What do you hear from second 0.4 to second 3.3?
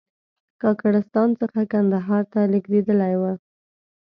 کاکړستان څخه کندهار ته لېږدېدلی و.